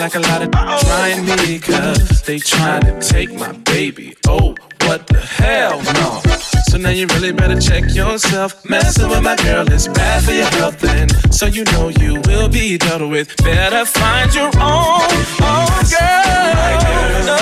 like 0.00 0.14
a 0.14 0.20
lot 0.20 0.40
of 0.42 0.50
trying 0.80 1.26
me, 1.26 1.58
cause 1.58 2.22
they 2.22 2.38
trying 2.38 2.80
to 2.82 2.98
take 3.06 3.30
my 3.34 3.52
baby. 3.68 4.16
Oh, 4.26 4.54
what 4.86 5.06
the 5.08 5.20
hell, 5.20 5.76
no. 5.92 6.22
So 6.70 6.78
now 6.78 6.88
you 6.88 7.06
really 7.08 7.32
better 7.32 7.60
check 7.60 7.84
yourself. 7.94 8.64
Messing 8.64 9.10
with 9.10 9.22
my 9.22 9.36
girl 9.36 9.70
is 9.70 9.88
bad 9.88 10.24
for 10.24 10.32
your 10.32 10.48
health, 10.56 10.82
and 10.84 11.10
so 11.34 11.44
you 11.44 11.64
know 11.72 11.90
you 11.90 12.14
will 12.24 12.48
be 12.48 12.78
dealt 12.78 13.10
with. 13.10 13.36
Better 13.44 13.84
find 13.84 14.34
your 14.34 14.50
own, 14.56 15.04
own 15.44 15.82
girl. 15.92 16.80
No. 17.28 17.36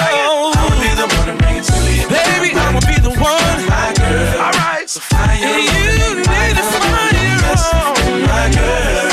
I'ma 0.59 0.75
be 0.83 0.91
the 0.99 1.07
one 1.15 1.27
to 1.29 1.35
bring 1.39 1.57
it 1.59 1.65
to 1.65 1.79
you. 1.95 2.09
Baby, 2.09 2.59
I'ma 2.59 2.81
be 2.81 2.99
the 2.99 3.11
one. 3.11 3.59
My 3.71 3.95
girl. 3.97 4.43
Alright. 4.43 4.91
So 4.91 4.99
find 4.99 5.39
your 5.41 5.59
you 5.59 6.17
need 6.17 6.55
to 6.59 6.65
find 6.75 7.17
your 7.23 7.55
own. 7.55 8.23
My 8.27 8.51
girl. 8.53 9.08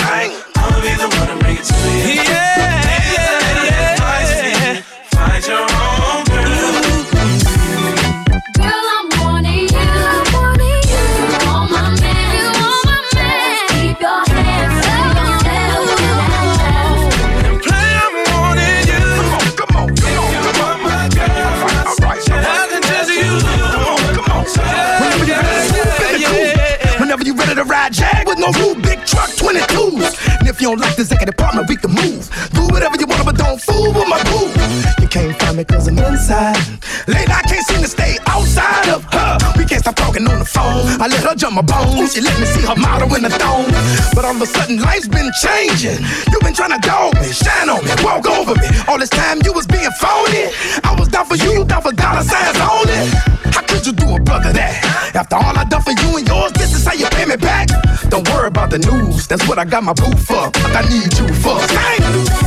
She 42.08 42.22
let 42.22 42.40
me 42.40 42.46
see 42.46 42.62
her 42.62 42.76
model 42.76 43.14
in 43.16 43.24
the 43.24 43.30
thong. 43.30 43.66
But 44.14 44.26
all 44.26 44.36
of 44.36 44.42
a 44.42 44.46
sudden, 44.46 44.78
life's 44.80 45.08
been 45.08 45.30
changing. 45.42 46.00
You've 46.32 46.42
been 46.42 46.54
trying 46.54 46.72
to 46.72 46.82
dog 46.88 47.16
me, 47.16 47.32
shine 47.34 47.70
on 47.70 47.84
me, 47.84 47.92
walk 48.04 48.28
over 48.28 48.54
me. 48.56 48.68
All 48.88 49.00
this 49.00 49.10
time 49.10 49.42
you 49.44 49.52
was 49.54 49.66
being 49.66 49.90
phony. 50.00 50.54
I 50.84 50.96
was 50.98 51.08
down 51.08 51.26
for 51.26 51.36
you, 51.36 51.52
you 51.52 51.66
down 51.66 51.82
for 51.82 51.92
dollar 51.92 52.22
signs 52.22 52.58
only. 52.62 53.10
How 53.52 53.62
could 53.68 53.86
you 53.86 53.94
do 53.94 54.16
a 54.16 54.20
brother 54.20 54.54
that? 54.54 55.12
After 55.16 55.36
all 55.36 55.58
I 55.58 55.64
done 55.66 55.82
for 55.82 55.92
you 55.92 56.18
and 56.18 56.28
yours, 56.28 56.52
this 56.54 56.76
is 56.76 56.86
how 56.86 56.94
you 56.94 57.08
pay 57.08 57.26
me 57.26 57.38
back. 57.38 57.70
Don't 58.10 58.28
worry 58.30 58.48
about 58.48 58.70
the 58.70 58.80
news, 58.80 59.28
that's 59.28 59.48
what 59.48 59.58
I 59.58 59.66
got 59.66 59.84
my 59.84 59.94
boo 59.94 60.16
for. 60.16 60.52
I 60.78 60.88
need 60.88 61.12
you 61.18 61.28
for. 61.42 61.60
Sing! 61.60 62.45